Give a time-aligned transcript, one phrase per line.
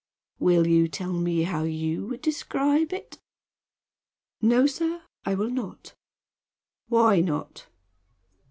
[0.39, 3.19] "Will you tell me how you would describe it?"
[4.41, 5.03] "No, sir.
[5.25, 5.93] I will not."
[6.87, 7.67] "Why not?"